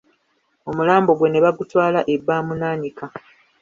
[0.69, 3.05] Omulambo gwe ne bagutwala e Baamunaanika